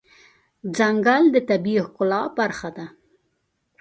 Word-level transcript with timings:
ځنګل 0.77 1.23
د 1.31 1.35
طبیعي 1.49 1.81
ښکلا 1.85 2.21
برخه 2.37 2.69
ده. 2.77 2.85